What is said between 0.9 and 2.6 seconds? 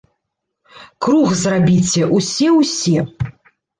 Круг зрабіце, усе